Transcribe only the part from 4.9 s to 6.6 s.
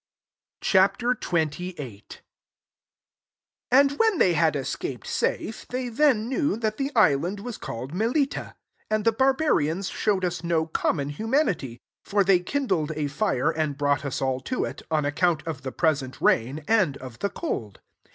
safe, they then knew